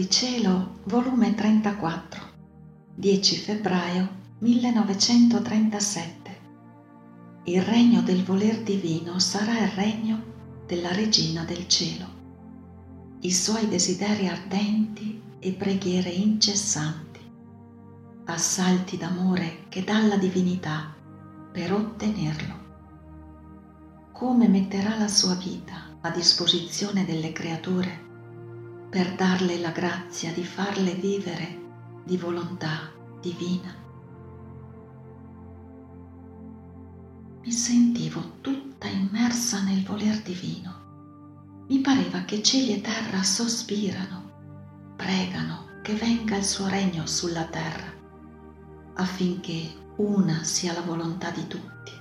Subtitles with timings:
[0.00, 2.22] di cielo, volume 34,
[2.94, 4.08] 10 febbraio
[4.38, 6.38] 1937.
[7.44, 10.22] Il regno del voler divino sarà il regno
[10.66, 12.06] della regina del cielo.
[13.20, 17.20] I suoi desideri ardenti e preghiere incessanti,
[18.24, 20.94] assalti d'amore che dalla divinità
[21.52, 22.54] per ottenerlo.
[24.12, 28.08] Come metterà la sua vita a disposizione delle creature
[28.90, 31.58] per darle la grazia di farle vivere
[32.04, 32.90] di volontà
[33.20, 33.72] divina.
[37.40, 41.64] Mi sentivo tutta immersa nel voler divino.
[41.68, 47.94] Mi pareva che cieli e terra sospirano, pregano che venga il suo regno sulla terra,
[48.94, 51.92] affinché una sia la volontà di tutti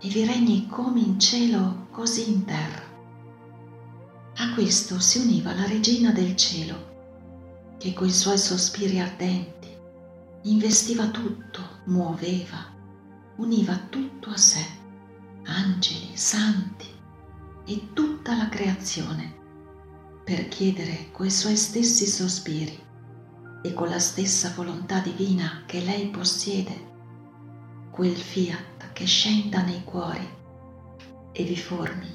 [0.00, 2.87] e vi regni come in cielo così in terra.
[4.54, 9.68] Questo si univa la regina del cielo, che coi suoi sospiri ardenti
[10.42, 12.74] investiva tutto, muoveva,
[13.36, 14.64] univa tutto a sé,
[15.44, 16.86] angeli, santi
[17.66, 19.36] e tutta la creazione,
[20.24, 22.78] per chiedere coi suoi stessi sospiri
[23.62, 26.86] e con la stessa volontà divina che lei possiede,
[27.90, 30.28] quel fiat che scenda nei cuori
[31.32, 32.14] e vi formi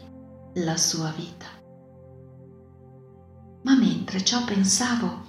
[0.55, 1.62] la sua vita.
[3.63, 5.23] Ma mentre ciò pensavo,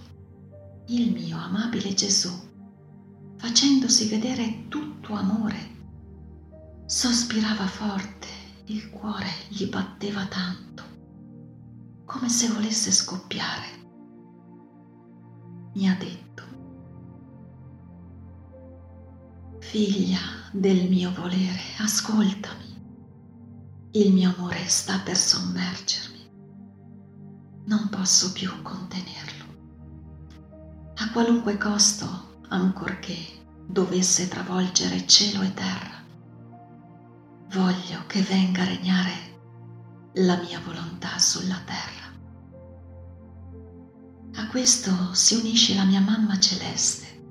[0.87, 2.31] il mio amabile Gesù,
[3.37, 5.73] facendosi vedere tutto amore,
[6.85, 8.27] sospirava forte,
[8.67, 10.83] il cuore gli batteva tanto,
[12.05, 13.83] come se volesse scoppiare.
[15.75, 16.43] Mi ha detto,
[19.61, 20.19] figlia
[20.53, 22.83] del mio volere, ascoltami,
[23.93, 26.14] il mio amore sta per sommergermi
[27.65, 29.45] non posso più contenerlo.
[30.97, 33.17] A qualunque costo, ancorché
[33.67, 36.03] dovesse travolgere cielo e terra,
[37.51, 39.13] voglio che venga a regnare
[40.15, 42.03] la mia volontà sulla terra.
[44.37, 47.23] A questo si unisce la mia mamma celeste,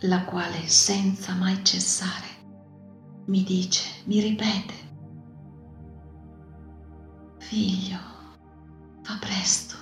[0.00, 2.30] la quale senza mai cessare
[3.26, 4.74] mi dice, mi ripete,
[7.38, 7.98] figlio,
[9.12, 9.76] Fa presto,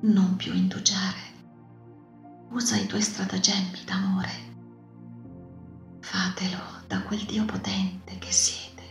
[0.00, 1.32] non più indugiare.
[2.50, 4.32] Usa i tuoi stratagemmi d'amore.
[6.00, 8.82] Fatelo da quel Dio potente che siete.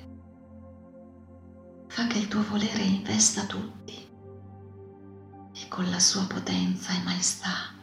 [1.88, 3.94] Fa che il tuo volere investa tutti
[5.54, 7.76] e con la sua potenza e maestà,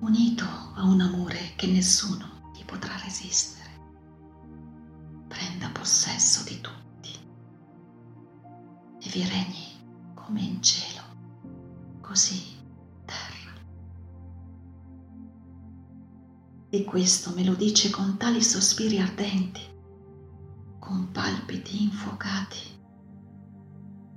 [0.00, 3.70] unito a un amore che nessuno gli potrà resistere,
[5.28, 7.12] prenda possesso di tutti
[8.98, 9.75] e vi regni
[10.26, 11.02] come in cielo,
[12.00, 12.42] così
[13.04, 13.52] terra.
[16.68, 19.60] E questo me lo dice con tali sospiri ardenti,
[20.80, 22.58] con palpiti infuocati,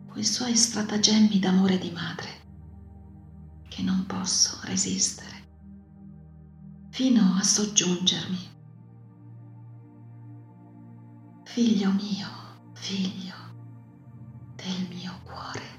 [0.07, 2.29] coi suoi stratagemmi d'amore di madre,
[3.67, 5.47] che non posso resistere,
[6.89, 8.57] fino a soggiungermi.
[11.43, 12.27] Figlio mio,
[12.73, 13.35] figlio
[14.55, 15.78] del mio cuore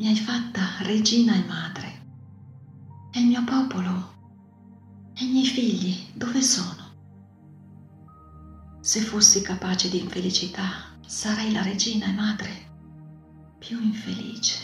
[0.00, 1.88] mi hai fatta regina e madre.
[3.12, 4.14] E il mio popolo
[5.12, 6.88] e i miei figli dove sono?
[8.80, 12.68] Se fossi capace di infelicità, sarei la regina e madre
[13.58, 14.58] più infelice,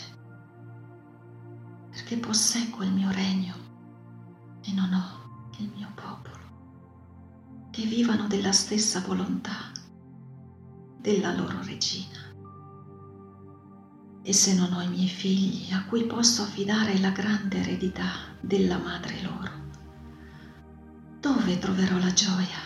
[1.91, 3.53] perché posseggo il mio regno
[4.63, 9.71] e non ho il mio popolo, che vivano della stessa volontà
[10.99, 12.26] della loro regina.
[14.27, 18.77] E se non ho i miei figli a cui posso affidare la grande eredità della
[18.77, 19.51] madre loro,
[21.21, 22.59] dove troverò la gioia,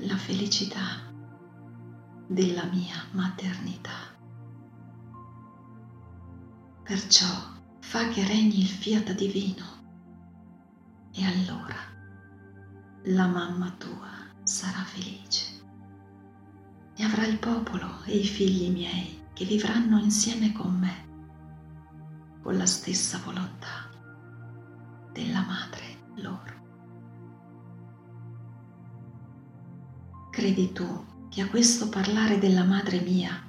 [0.00, 1.00] la felicità
[2.26, 4.14] della mia maternità?
[6.82, 9.64] Perciò fa che regni il fiat divino
[11.12, 11.78] e allora
[13.04, 14.10] la mamma tua
[14.42, 15.64] sarà felice
[16.96, 22.64] e avrà il popolo e i figli miei che vivranno insieme con me, con la
[22.64, 23.90] stessa volontà
[25.12, 25.82] della madre
[26.14, 26.54] loro.
[30.30, 33.46] Credi tu che a questo parlare della madre mia,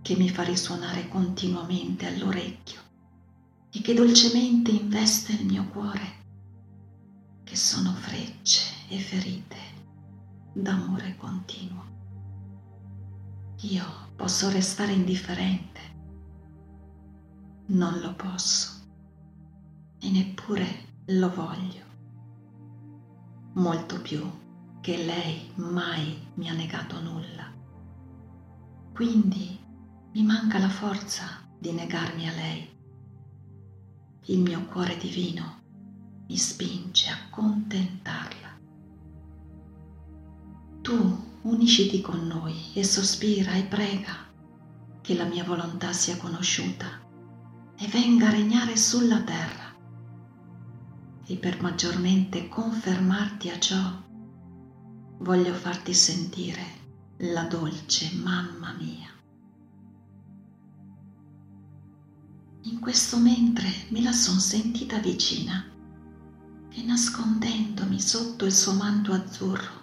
[0.00, 2.80] che mi fa risuonare continuamente all'orecchio
[3.72, 6.18] e che dolcemente investe il mio cuore,
[7.42, 9.58] che sono frecce e ferite
[10.52, 11.90] d'amore continuo
[13.62, 13.84] io
[14.16, 15.80] posso restare indifferente
[17.66, 18.80] non lo posso
[20.00, 20.66] e neppure
[21.06, 21.84] lo voglio,
[23.54, 24.28] molto più
[24.80, 27.52] che lei mai mi ha negato nulla.
[28.92, 29.58] Quindi
[30.12, 32.68] mi manca la forza di negarmi a lei.
[34.26, 35.60] Il mio cuore divino
[36.26, 38.58] mi spinge a contentarla.
[40.80, 44.28] Tu unisciti con noi e sospira e prega
[45.00, 46.86] che la mia volontà sia conosciuta
[47.76, 49.74] e venga a regnare sulla terra.
[51.26, 54.02] E per maggiormente confermarti a ciò,
[55.18, 56.62] voglio farti sentire
[57.18, 59.08] la dolce mamma mia.
[62.62, 65.64] In questo mentre me la son sentita vicina
[66.72, 69.79] e nascondendomi sotto il suo manto azzurro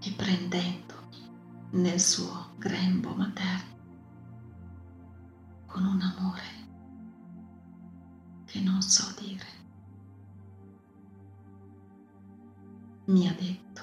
[0.00, 1.30] e prendendomi
[1.72, 3.76] nel suo grembo materno
[5.66, 6.66] con un amore
[8.44, 9.56] che non so dire.
[13.06, 13.82] Mi ha detto,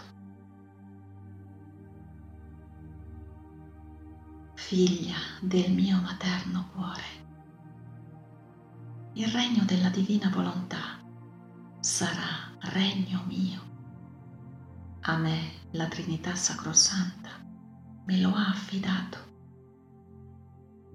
[4.53, 7.23] figlia del mio materno cuore,
[9.13, 10.99] il regno della divina volontà
[11.79, 13.61] sarà regno mio.
[15.01, 17.29] A me la Trinità Sacrosanta
[18.05, 19.17] me lo ha affidato,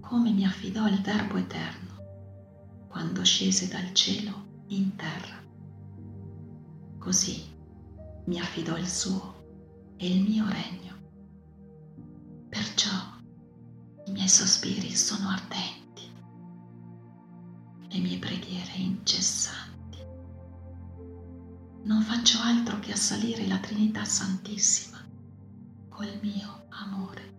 [0.00, 5.38] come mi affidò il Verbo Eterno quando scese dal cielo in terra.
[6.99, 7.44] Così
[8.25, 10.97] mi affidò il suo e il mio regno.
[12.49, 13.19] Perciò
[14.06, 15.79] i miei sospiri sono ardenti
[17.88, 19.69] le mie preghiere incessanti.
[21.82, 24.99] Non faccio altro che assalire la Trinità Santissima
[25.88, 27.38] col mio amore,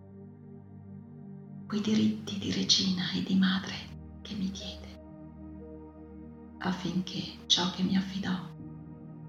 [1.66, 3.74] quei diritti di regina e di madre
[4.20, 5.00] che mi diede,
[6.58, 8.36] affinché ciò che mi affidò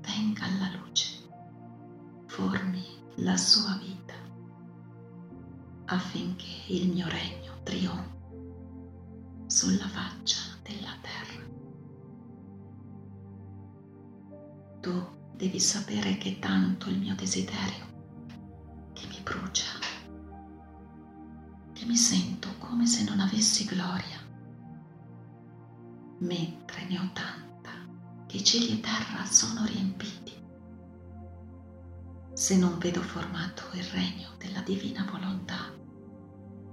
[0.02, 1.10] venga alla luce,
[2.26, 2.84] formi
[3.18, 4.16] la sua vita,
[5.86, 8.12] affinché il mio regno trionfi
[9.46, 10.53] sulla faccia
[15.44, 19.78] devi sapere che tanto il mio desiderio che mi brucia,
[21.74, 24.26] che mi sento come se non avessi gloria,
[26.20, 27.72] mentre ne ho tanta
[28.26, 30.32] che cieli e terra sono riempiti.
[32.32, 35.76] Se non vedo formato il regno della divina volontà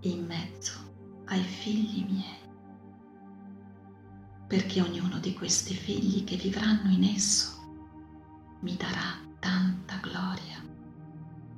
[0.03, 2.39] in mezzo ai figli miei,
[4.47, 7.60] perché ognuno di questi figli che vivranno in esso
[8.61, 10.63] mi darà tanta gloria,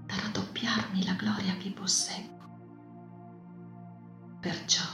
[0.06, 2.30] da raddoppiarmi la gloria che posseggo.
[4.40, 4.84] Perciò,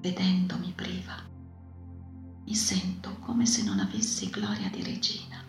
[0.00, 1.14] vedendomi priva,
[2.44, 5.42] mi sento come se non avessi gloria di regina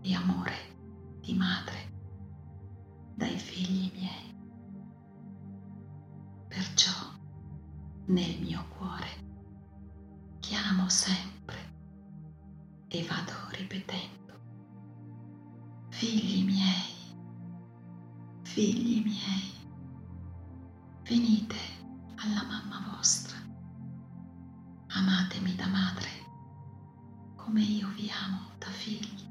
[0.00, 0.56] e amore
[1.20, 1.98] di madre
[3.14, 4.34] dai figli miei.
[6.48, 7.12] Perciò,
[8.06, 11.58] nel mio cuore, chiamo sempre
[12.88, 14.19] e vado ripetendo,
[16.00, 16.94] figli miei,
[18.40, 19.52] figli miei,
[21.02, 21.56] venite
[22.14, 23.36] alla mamma vostra,
[24.86, 26.08] amatemi da madre
[27.36, 29.28] come io vi amo da figli.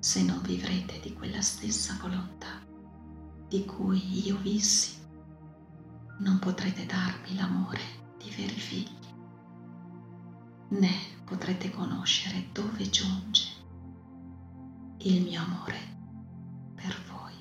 [0.00, 2.60] Se non vivrete di quella stessa volontà
[3.46, 4.96] di cui io vissi,
[6.18, 9.06] non potrete darmi l'amore di veri figli
[10.70, 13.53] né potrete conoscere dove giunge
[15.04, 15.78] il mio amore
[16.74, 17.32] per voi.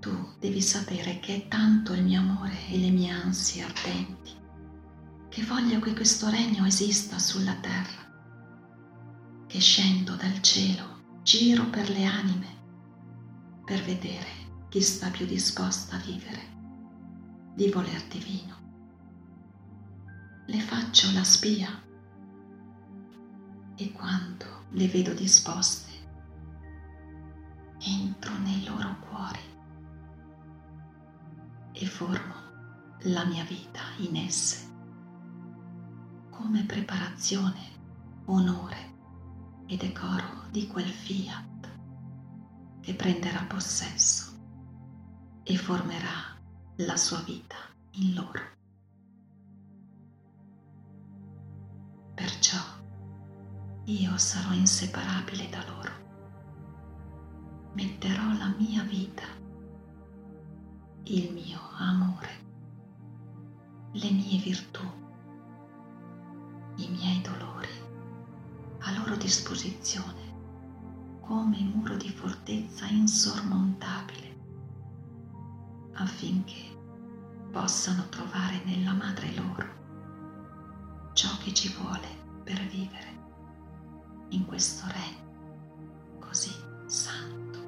[0.00, 4.32] Tu devi sapere che è tanto il mio amore e le mie ansie ardenti
[5.28, 12.04] che voglio che questo regno esista sulla terra, che scendo dal cielo, giro per le
[12.04, 12.54] anime
[13.66, 16.54] per vedere chi sta più disposta a vivere
[17.54, 18.54] di voler divino.
[20.46, 21.84] Le faccio la spia
[23.76, 25.92] e quando le vedo disposte,
[27.78, 29.54] entro nei loro cuori
[31.72, 32.34] e formo
[33.02, 34.66] la mia vita in esse
[36.30, 37.60] come preparazione,
[38.26, 38.94] onore
[39.66, 41.68] e decoro di quel fiat
[42.80, 44.32] che prenderà possesso
[45.42, 46.38] e formerà
[46.76, 47.56] la sua vita
[47.92, 48.42] in loro.
[52.14, 52.58] Perciò
[53.88, 55.92] io sarò inseparabile da loro.
[57.74, 59.22] Metterò la mia vita
[61.04, 62.30] il mio amore,
[63.92, 64.82] le mie virtù,
[66.76, 67.68] i miei dolori
[68.80, 70.34] a loro disposizione
[71.20, 74.36] come muro di fortezza insormontabile
[75.92, 76.76] affinché
[77.52, 79.66] possano trovare nella madre loro
[81.14, 82.08] ciò che ci vuole
[82.42, 83.25] per vivere
[84.30, 86.52] in questo regno così
[86.86, 87.58] santo.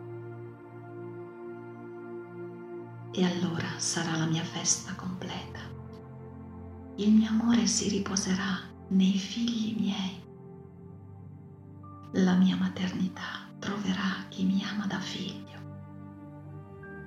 [3.13, 5.61] E allora sarà la mia festa completa.
[6.97, 10.23] Il mio amore si riposerà nei figli miei.
[12.13, 15.47] La mia maternità troverà chi mi ama da figlio.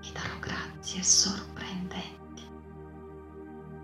[0.02, 2.44] Gli darò grazie sorprendenti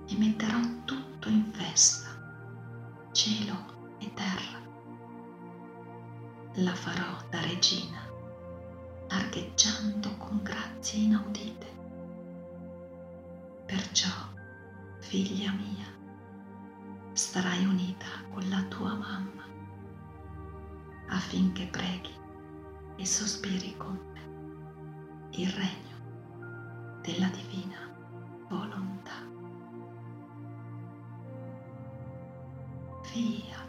[0.07, 2.07] e metterò tutto in festa,
[3.11, 4.56] cielo e terra
[6.59, 8.01] la farò da regina,
[9.09, 11.65] archeggiando con grazie inaudite.
[13.65, 14.09] Perciò,
[14.99, 15.85] figlia mia,
[17.13, 19.45] starai unita con la tua mamma
[21.09, 22.15] affinché preghi
[22.95, 27.77] e sospiri con me il regno della divina
[28.49, 29.25] volontà.
[33.03, 33.65] Fiat.